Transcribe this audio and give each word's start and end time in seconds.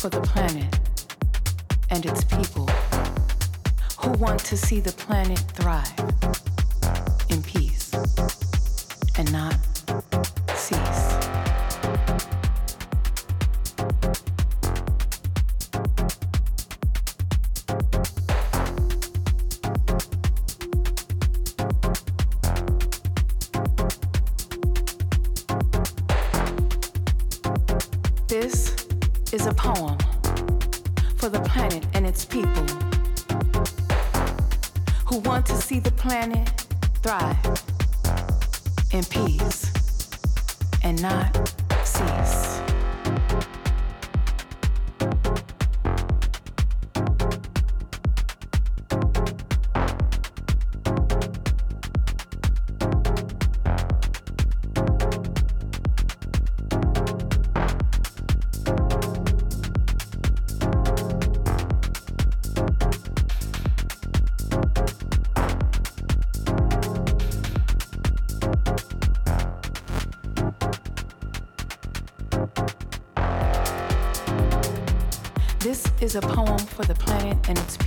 for 0.00 0.08
the 0.08 0.20
planet 0.22 0.80
and 1.90 2.06
its 2.06 2.24
people 2.24 2.66
who 4.00 4.12
want 4.12 4.40
to 4.40 4.56
see 4.56 4.80
the 4.80 4.92
planet 4.92 5.38
thrive 5.52 5.99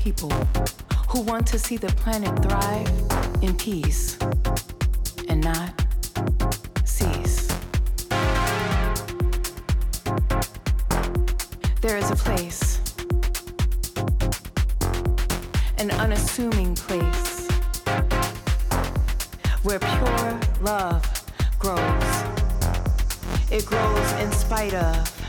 people 0.03 0.30
who 1.08 1.22
want 1.22 1.47
to 1.47 1.58
see 1.58 1.78
the 1.78 1.88
planet 1.88 2.38
thrive 2.44 3.41
in 3.41 3.56
peace 3.56 4.18
and 5.30 5.41
not 5.41 5.72
cease. 6.84 7.47
There 11.80 11.97
is 11.97 12.12
a 12.12 12.18
place, 12.18 12.81
an 15.78 15.90
unassuming 15.91 16.75
place, 16.75 17.47
where 19.64 19.80
pure 19.80 20.40
love 20.62 21.02
grows. 21.59 22.24
It 23.50 23.66
grows 23.66 24.12
in 24.20 24.30
spite 24.34 24.74
of 24.74 25.24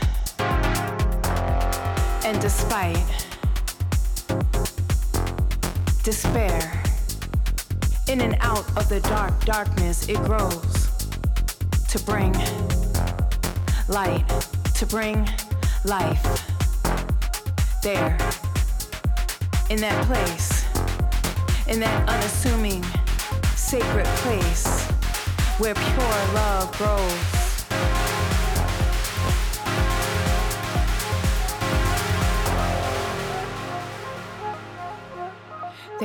and 2.25 2.41
despite 2.41 3.14
despair, 6.05 6.71
in 8.07 8.21
and 8.21 8.37
out 8.39 8.63
of 8.77 8.87
the 8.89 8.99
dark 8.99 9.43
darkness, 9.43 10.07
it 10.07 10.17
grows 10.17 10.87
to 11.89 11.97
bring 12.05 12.31
light, 13.87 14.23
to 14.75 14.85
bring 14.85 15.27
life. 15.83 16.21
There, 17.81 18.15
in 19.71 19.81
that 19.81 20.05
place, 20.05 20.63
in 21.67 21.79
that 21.79 22.07
unassuming, 22.07 22.83
sacred 23.55 24.05
place 24.21 24.83
where 25.57 25.73
pure 25.73 26.33
love 26.35 26.71
grows. 26.77 27.34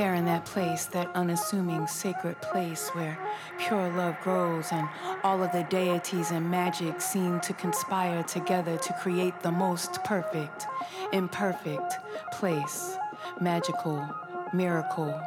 There 0.01 0.15
in 0.15 0.25
that 0.25 0.45
place, 0.45 0.85
that 0.85 1.11
unassuming 1.13 1.85
sacred 1.85 2.41
place 2.41 2.89
where 2.93 3.19
pure 3.59 3.87
love 3.91 4.19
grows 4.23 4.71
and 4.71 4.89
all 5.23 5.43
of 5.43 5.51
the 5.51 5.61
deities 5.69 6.31
and 6.31 6.49
magic 6.49 6.99
seem 6.99 7.39
to 7.41 7.53
conspire 7.53 8.23
together 8.23 8.77
to 8.77 8.93
create 8.93 9.39
the 9.41 9.51
most 9.51 10.03
perfect, 10.03 10.65
imperfect 11.13 11.99
place, 12.31 12.97
magical, 13.39 14.03
miracle. 14.51 15.21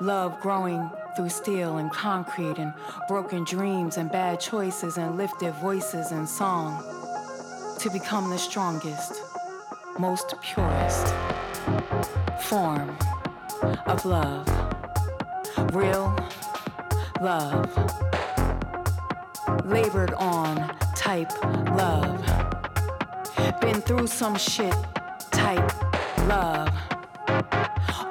Love 0.00 0.40
growing 0.40 0.88
through 1.16 1.30
steel 1.30 1.78
and 1.78 1.90
concrete 1.90 2.58
and 2.58 2.72
broken 3.08 3.42
dreams 3.42 3.96
and 3.96 4.08
bad 4.12 4.38
choices 4.38 4.98
and 4.98 5.16
lifted 5.16 5.52
voices 5.54 6.12
and 6.12 6.28
song 6.28 6.80
to 7.80 7.90
become 7.90 8.30
the 8.30 8.38
strongest, 8.38 9.20
most 9.98 10.36
purest 10.42 11.33
form 12.40 12.96
of 13.86 14.04
love. 14.04 14.46
Real 15.72 16.16
love. 17.20 17.70
Labored 19.64 20.12
on 20.14 20.76
type 20.94 21.32
love. 21.76 22.20
Been 23.60 23.80
through 23.80 24.06
some 24.06 24.36
shit 24.36 24.74
type 25.30 25.72
love. 26.28 26.68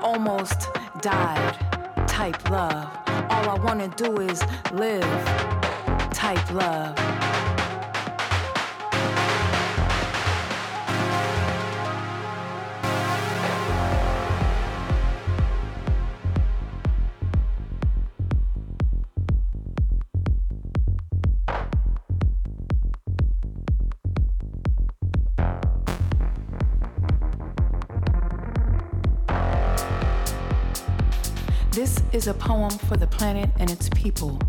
Almost 0.02 0.70
died 1.02 1.58
type 2.08 2.50
love. 2.50 2.88
All 3.30 3.50
I 3.50 3.58
wanna 3.64 3.88
do 3.90 4.20
is 4.20 4.44
live 4.72 5.04
type 6.12 6.52
love. 6.54 7.23
Is 32.14 32.28
a 32.28 32.34
poem 32.34 32.70
for 32.70 32.96
the 32.96 33.08
planet 33.08 33.50
and 33.58 33.72
its 33.72 33.90
people 33.90 34.40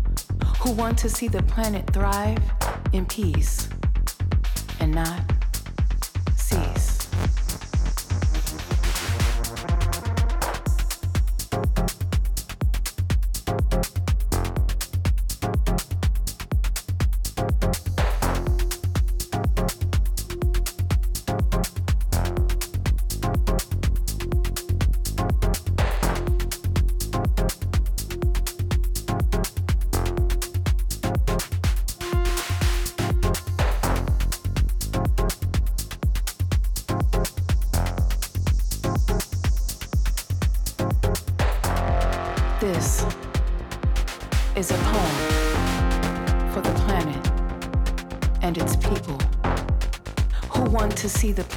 who 0.59 0.71
want 0.71 0.97
to 0.99 1.09
see 1.09 1.27
the 1.27 1.41
planet 1.43 1.83
thrive 1.91 2.39
in 2.93 3.05
peace 3.07 3.67
and 4.79 4.93
not 4.93 5.34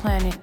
planet 0.08 0.37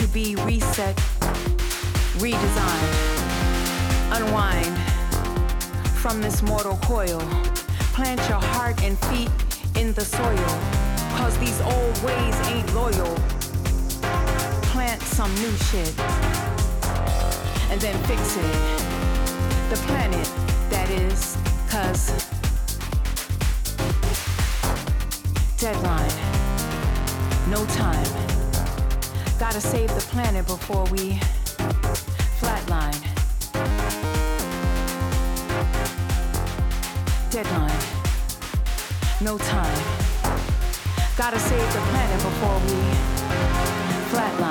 to 0.00 0.08
be 0.08 0.34
reset, 0.46 0.96
redesigned. 2.16 2.92
Unwind 4.12 4.78
from 6.00 6.22
this 6.22 6.42
mortal 6.42 6.78
coil. 6.82 7.20
Plant 7.92 8.18
your 8.26 8.40
heart 8.40 8.82
and 8.82 8.98
feet 9.06 9.30
in 9.76 9.92
the 9.92 10.00
soil. 10.00 10.52
Cause 11.18 11.36
these 11.38 11.60
old 11.60 12.02
ways 12.02 12.34
ain't 12.48 12.74
loyal. 12.74 13.14
Plant 14.72 15.02
some 15.02 15.34
new 15.34 15.52
shit. 15.68 15.92
And 17.70 17.78
then 17.78 18.02
fix 18.04 18.38
it. 18.38 18.56
The 19.68 19.76
planet, 19.86 20.26
that 20.70 20.88
is. 20.88 21.36
Cause 21.68 22.10
deadline. 25.58 26.10
No 27.50 27.66
time. 27.66 28.29
Gotta 29.40 29.58
save 29.58 29.88
the 29.94 30.02
planet 30.12 30.46
before 30.46 30.84
we 30.92 31.18
flatline. 32.40 33.00
Deadline. 37.30 37.80
No 39.22 39.38
time. 39.38 39.82
Gotta 41.16 41.38
save 41.38 41.72
the 41.72 41.80
planet 41.88 42.22
before 42.22 42.58
we 42.66 42.76
flatline. 44.12 44.49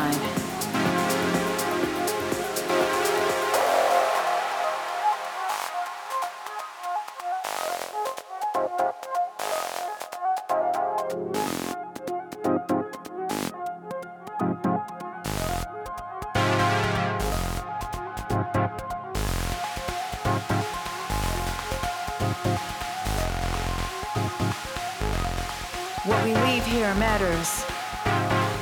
Matters. 27.20 27.66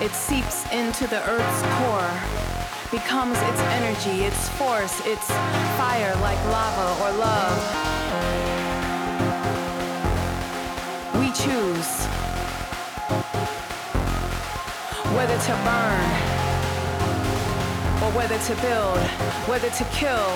It 0.02 0.12
seeps 0.12 0.72
into 0.72 1.08
the 1.08 1.22
earth's 1.30 1.62
core, 1.78 2.14
becomes 2.92 3.38
its 3.38 3.62
energy, 3.78 4.26
its 4.26 4.50
force, 4.50 5.00
its 5.06 5.28
fire 5.78 6.16
like 6.22 6.40
lava 6.46 7.04
or 7.04 7.12
love. 7.18 7.58
We 11.20 11.32
choose 11.34 12.06
whether 15.16 15.38
to 15.38 15.54
burn 15.68 16.10
or 18.04 18.12
whether 18.18 18.38
to 18.40 18.56
build, 18.62 19.00
whether 19.48 19.70
to 19.70 19.84
kill 19.86 20.32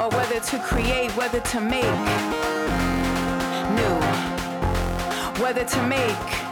or 0.00 0.08
whether 0.10 0.40
to 0.40 0.58
create, 0.58 1.10
whether 1.12 1.40
to 1.40 1.60
make 1.60 1.84
new, 3.78 4.00
whether 5.42 5.64
to 5.64 5.86
make 5.86 6.43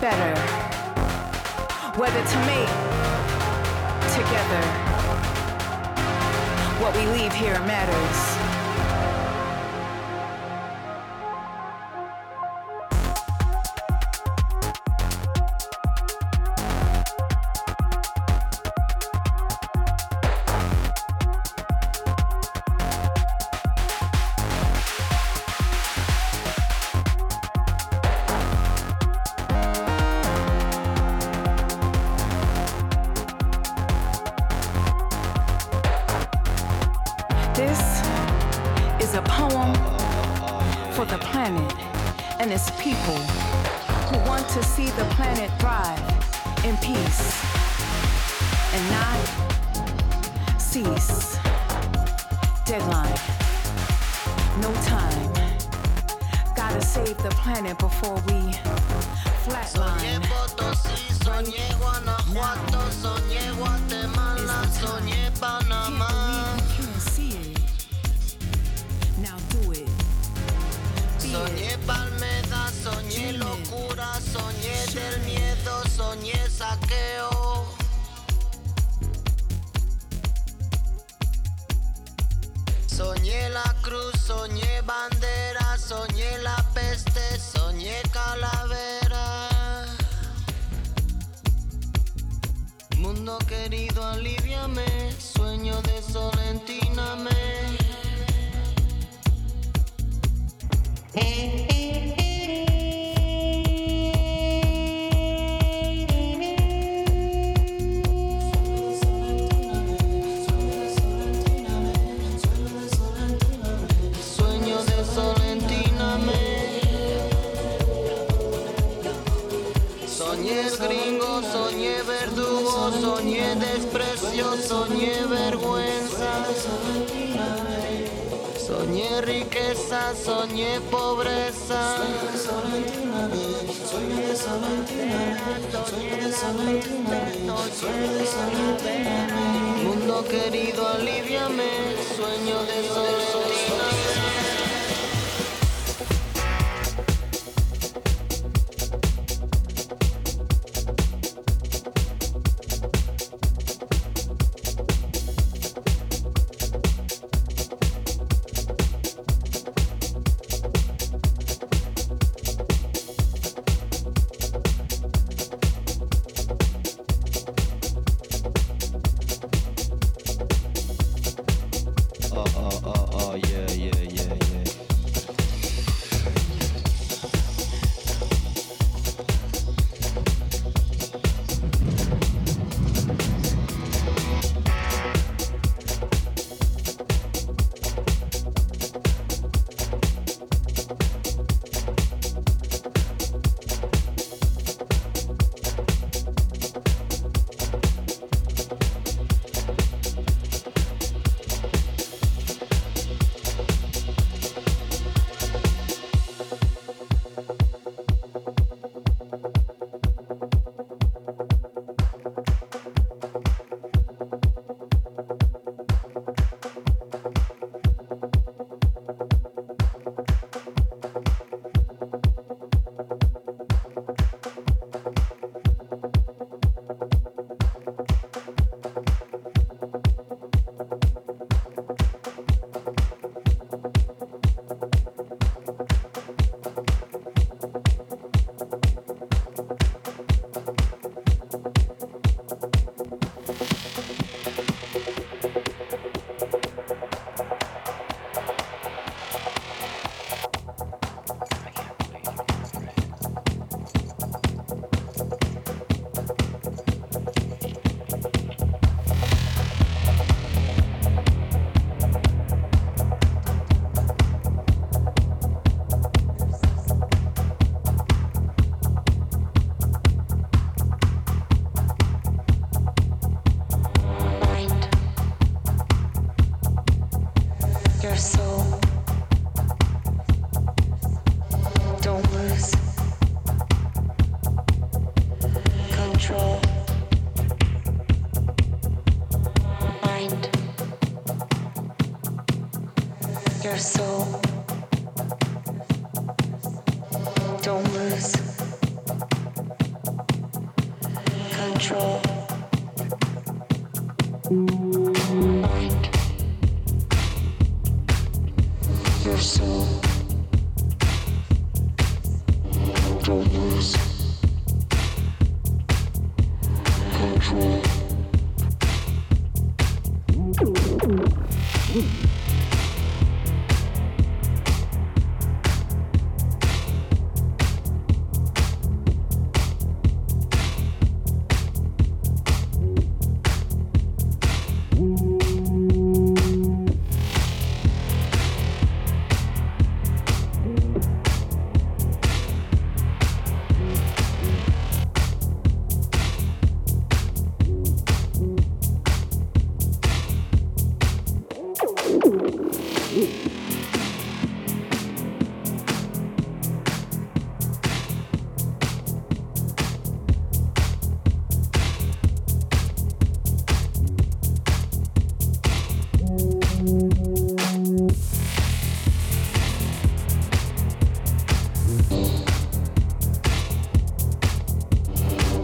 better. 0.00 0.40
Whether 1.98 2.22
to 2.22 2.38
make 2.46 2.68
together. 4.14 4.62
What 6.80 6.94
we 6.94 7.06
leave 7.06 7.32
here 7.32 7.58
matters. 7.60 8.37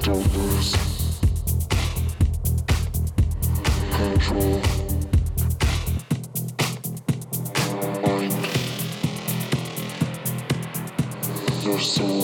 Controllers. 0.05 0.75
Control. 3.91 4.61
Mind. 8.03 8.35
Your 11.65 11.79
soul. 11.81 12.24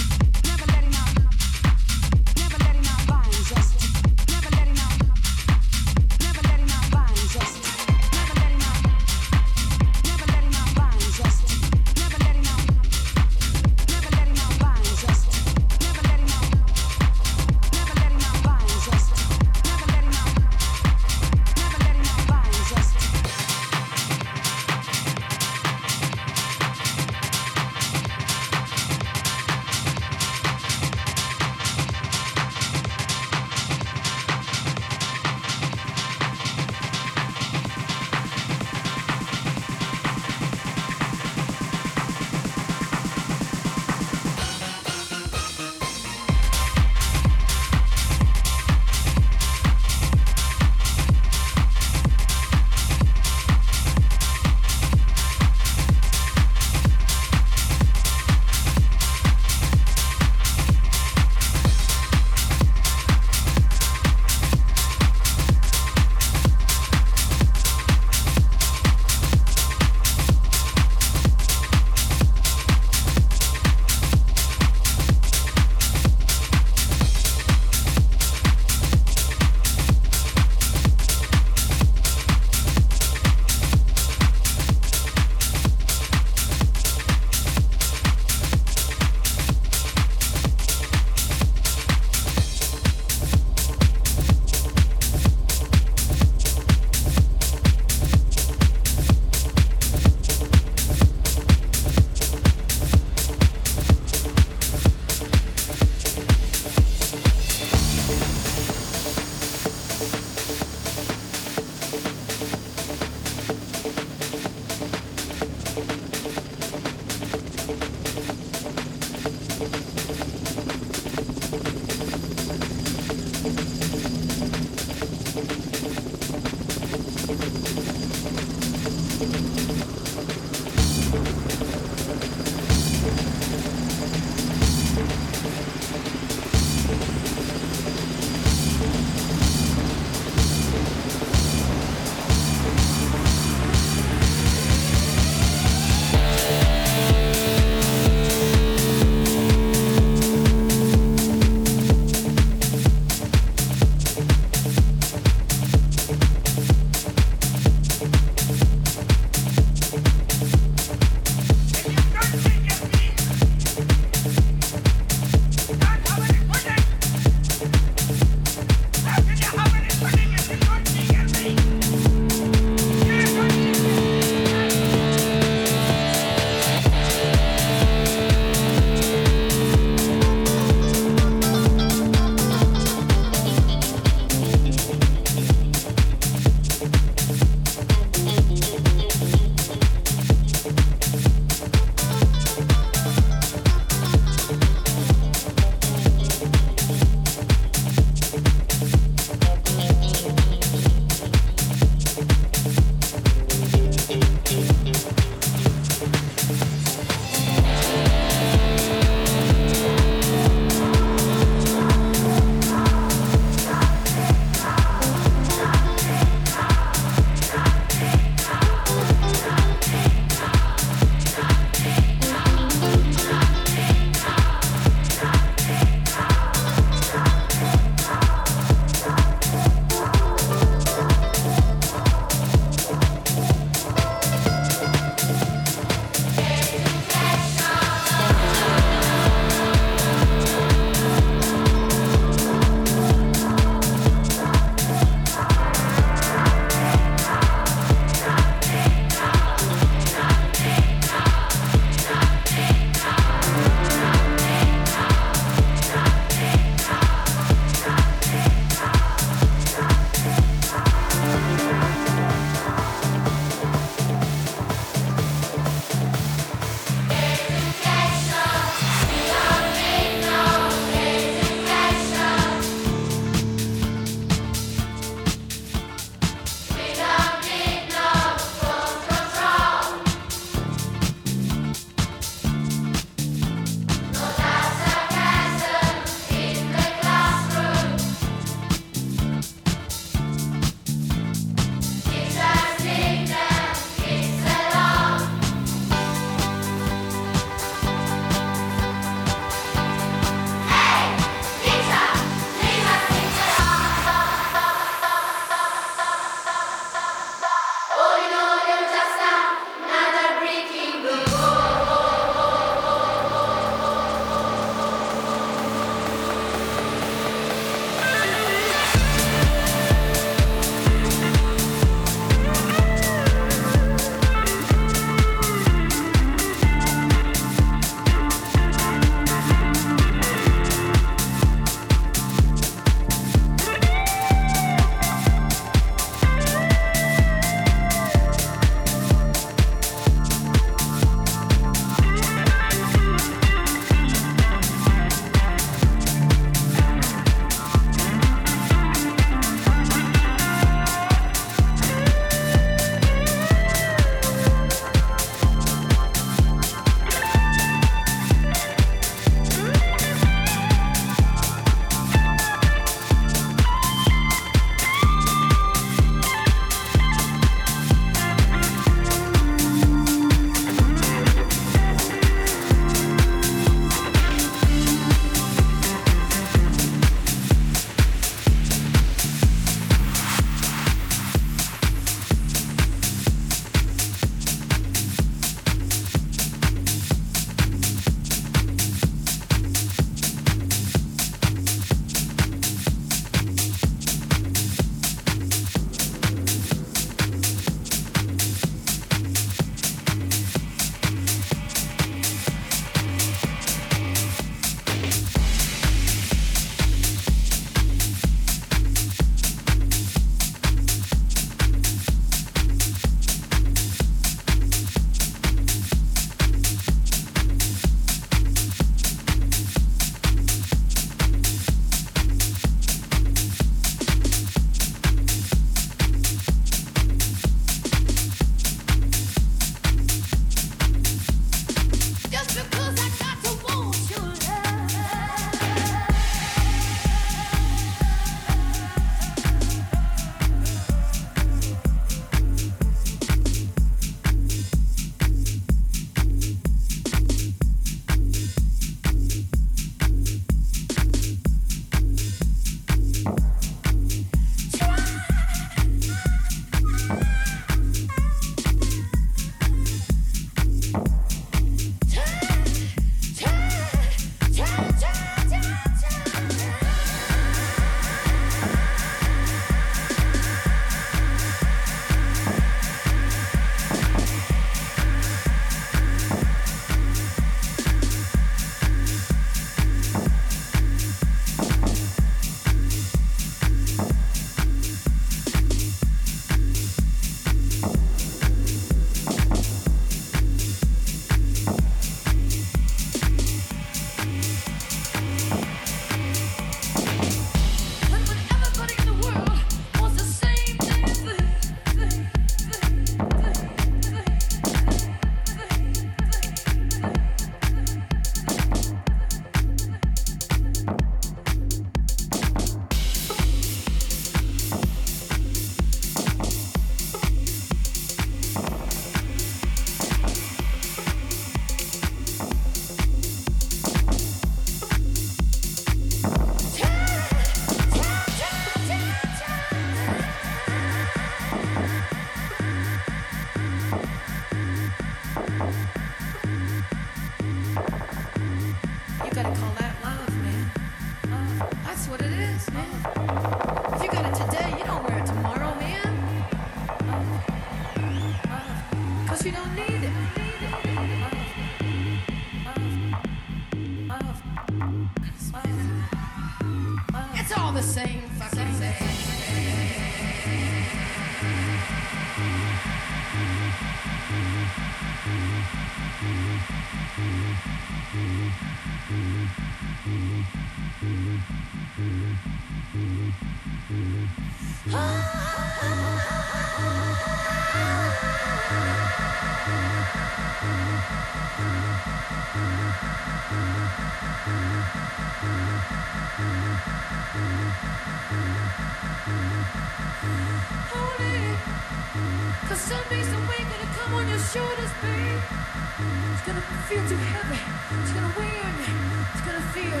It's 595.00 596.42
gonna 596.46 596.60
feel 596.88 597.08
too 597.08 597.16
heavy. 597.16 597.60
It's 598.02 598.12
gonna 598.12 598.32
wear 598.36 598.64
me. 598.78 598.86
It's 599.32 599.42
gonna 599.46 599.60
feel 599.72 600.00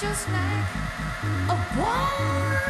just 0.00 0.28
like 0.30 0.66
a 1.48 1.56
ball. 1.76 2.60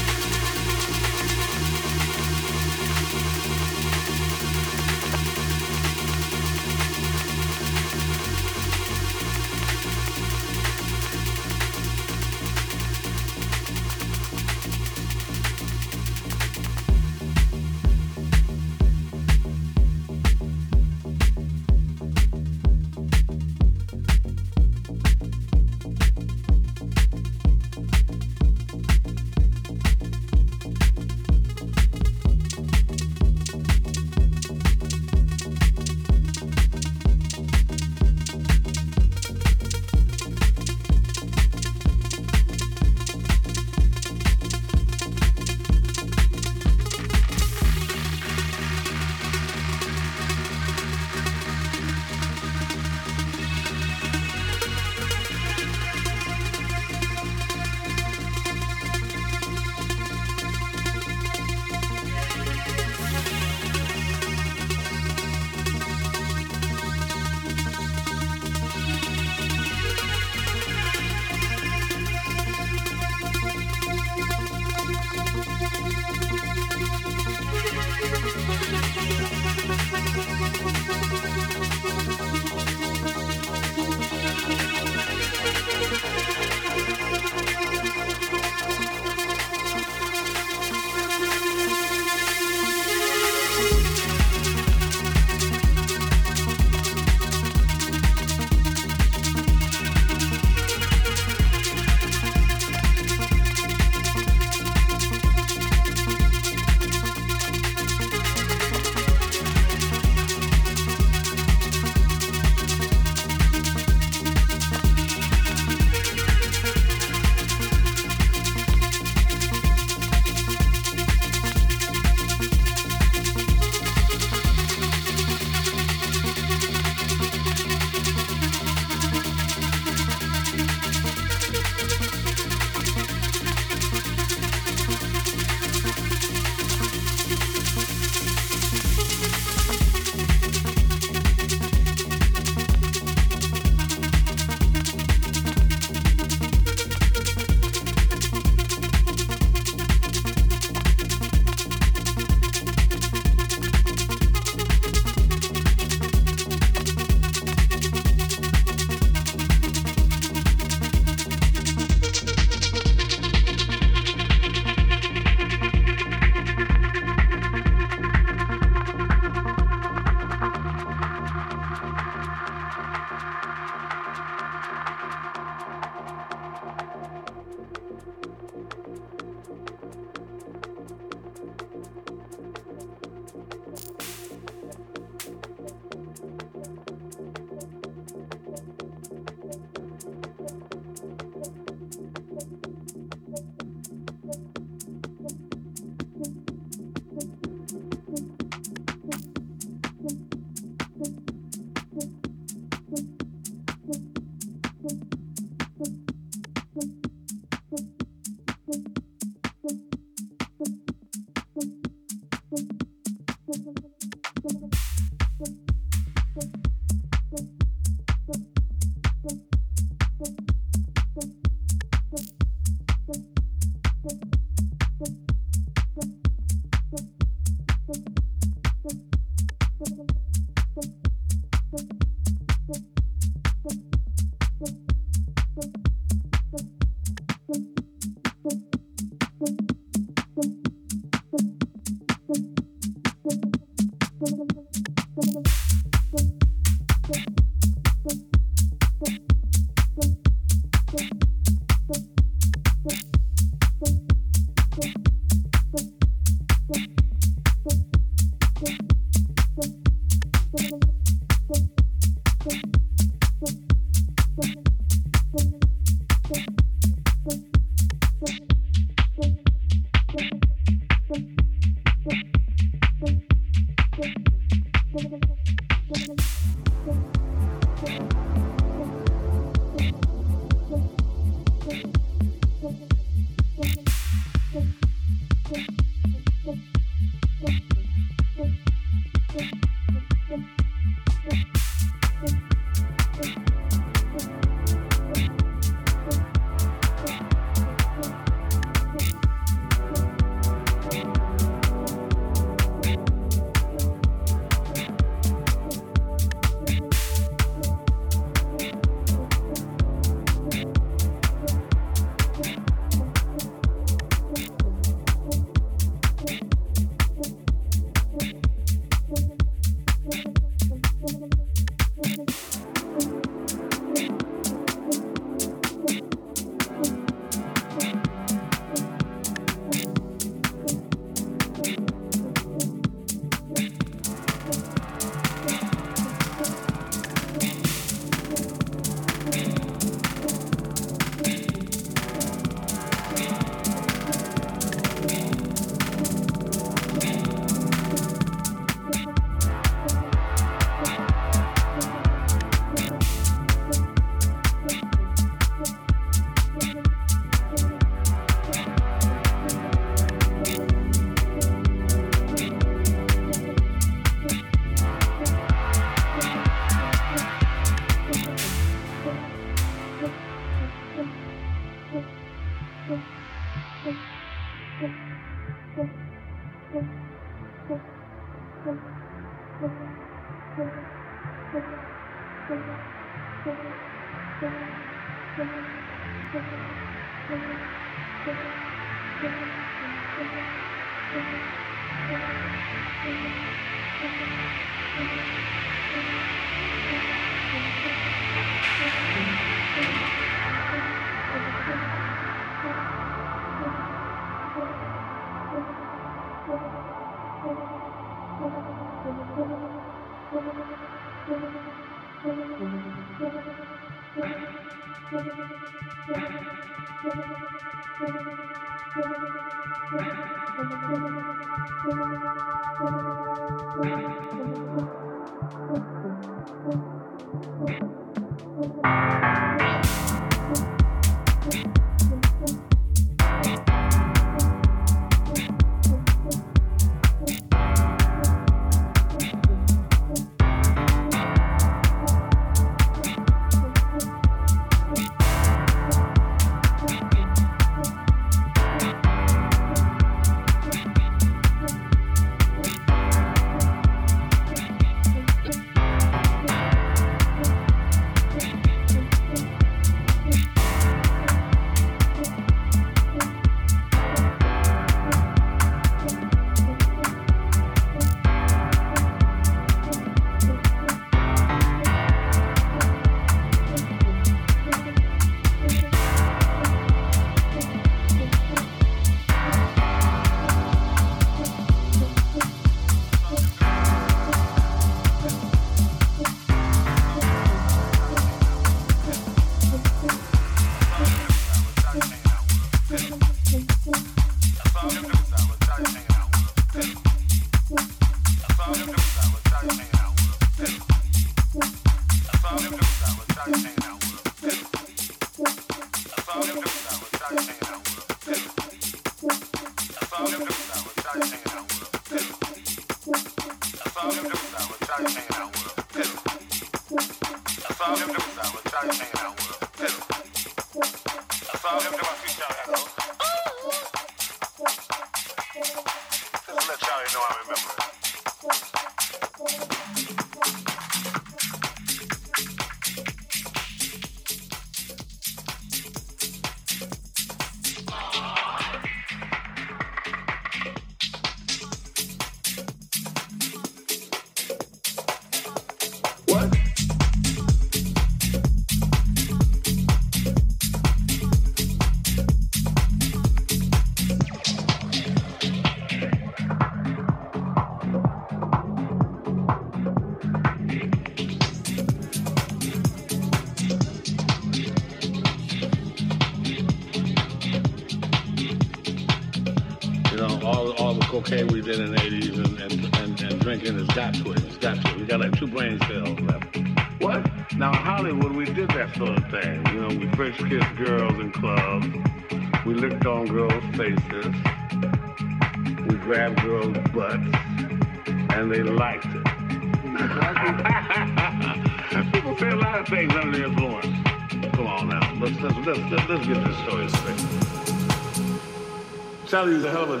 value 599.41 599.57
is 599.57 599.63
a 599.63 599.71
hell 599.71 599.81
of 599.81 599.89
a 599.89 600.00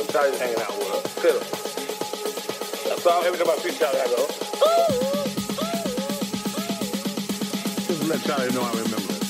know, 0.00 0.12
Charlie's 0.12 0.38
hanging 0.38 0.60
out 0.60 0.78
with 0.78 0.90
us. 0.92 1.14
Piddle. 1.16 1.44
So 3.00 3.22
every 3.22 3.38
time 3.38 3.48
I 3.48 3.56
see 3.56 3.78
Charlie, 3.78 4.00
I 4.00 4.06
go, 4.06 4.26
Just 7.86 8.04
let 8.08 8.20
Charlie 8.22 8.52
know 8.52 8.62
I 8.62 8.70
remember 8.70 9.12
it. 9.14 9.22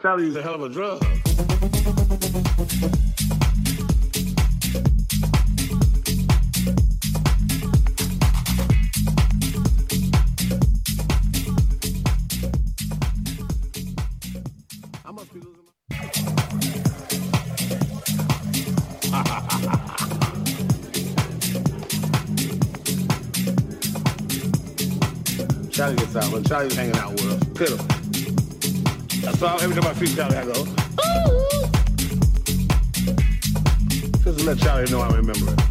Charlie 0.00 0.36
a 0.36 0.42
hell 0.42 0.54
of 0.54 0.62
a 0.62 0.68
drug. 0.68 1.23
what 26.44 26.48
Charlie 26.48 26.66
was 26.66 26.74
hanging 26.74 26.96
out 26.96 27.12
with. 27.12 27.54
Could 27.56 27.70
have. 27.70 27.88
That's 29.22 29.40
why 29.40 29.58
every 29.62 29.80
time 29.80 29.90
I 29.90 29.94
see 29.94 30.14
Charlie, 30.14 30.36
I 30.36 30.44
go, 30.44 30.50
ooh. 30.50 30.64
Just 34.22 34.38
to 34.38 34.44
let 34.44 34.58
Charlie 34.58 34.90
know 34.90 35.00
I 35.00 35.08
remember 35.16 35.52
it. 35.52 35.63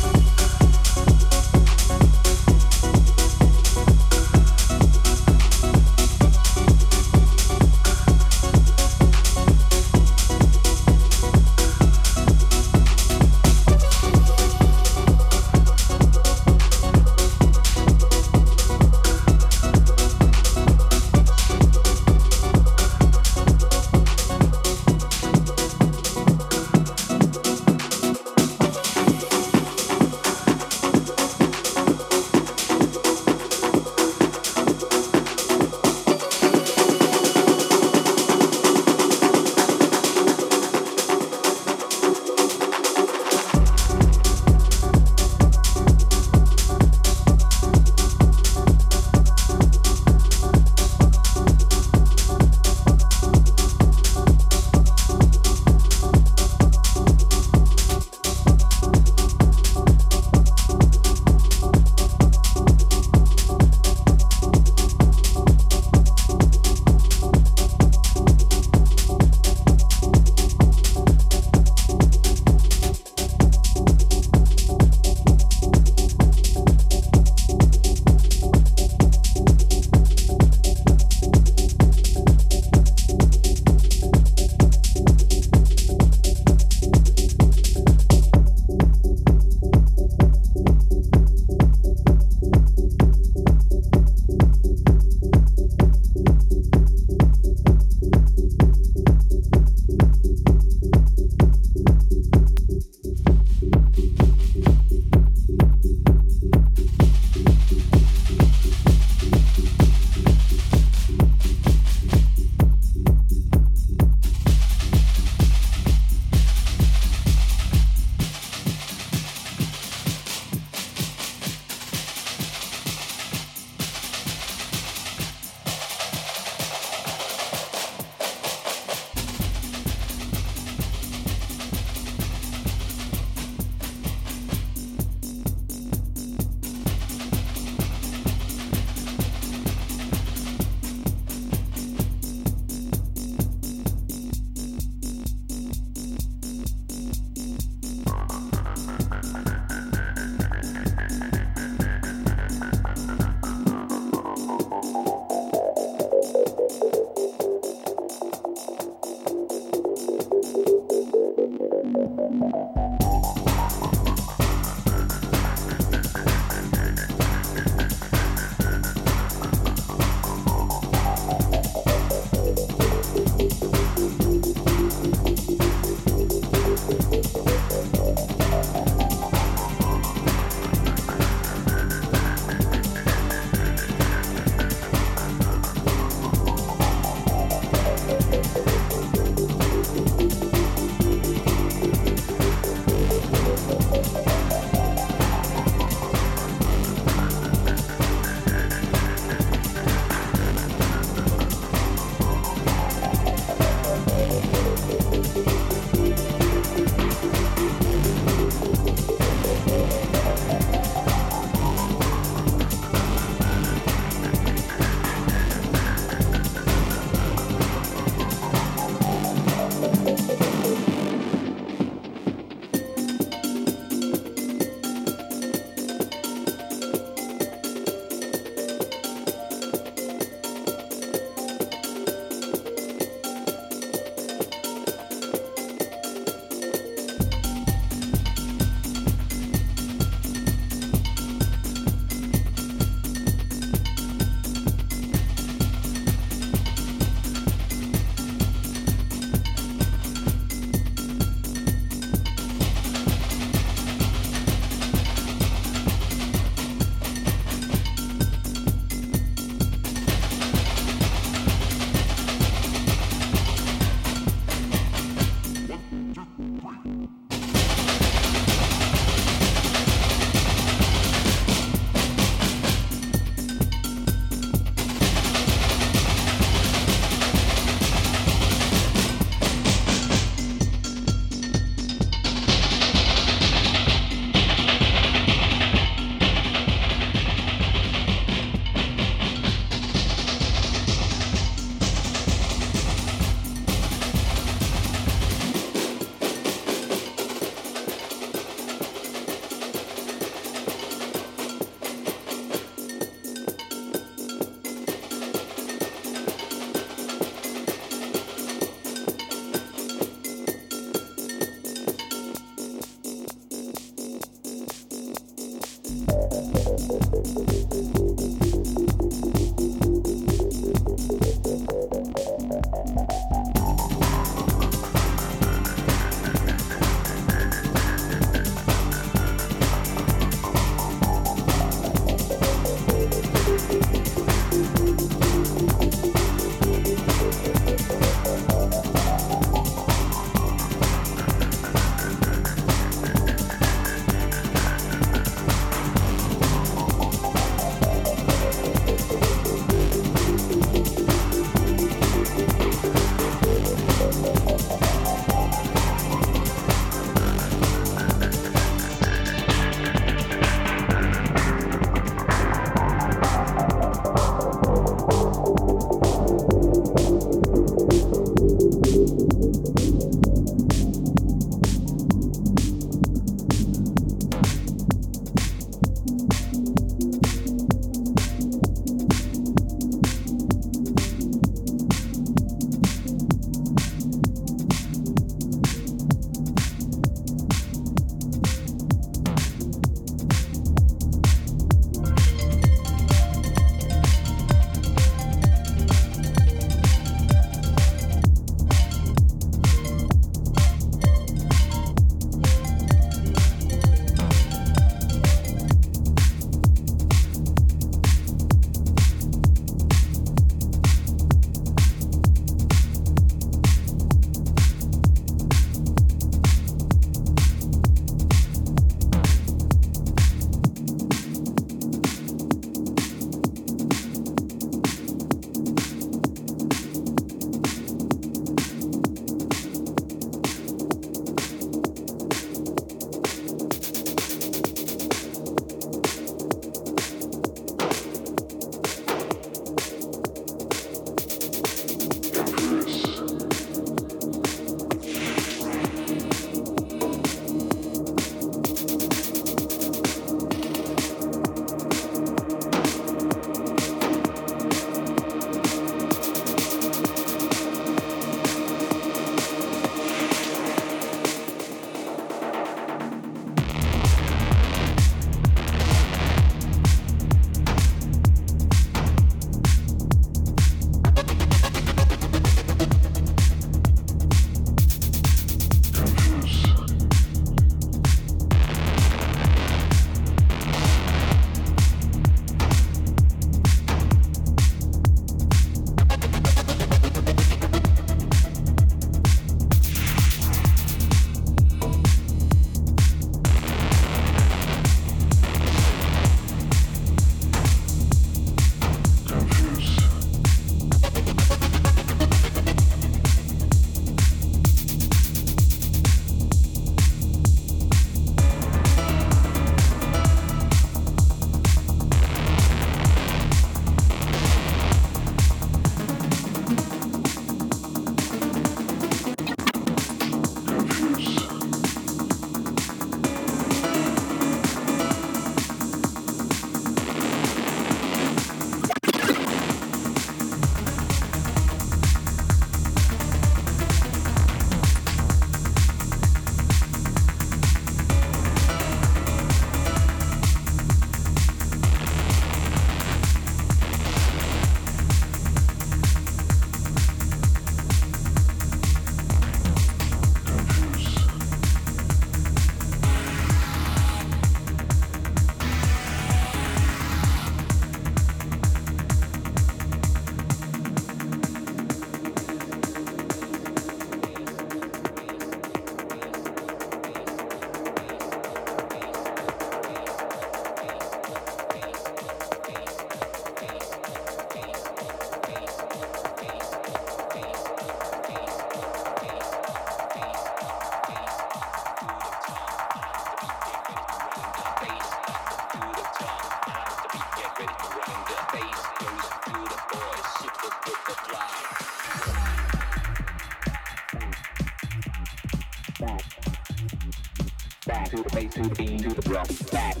Back 598.41 598.53
to 598.53 598.69
bass, 598.75 599.01
to 599.03 599.09
the. 599.09 599.29
Back. 599.29 599.71
Back 599.71 600.00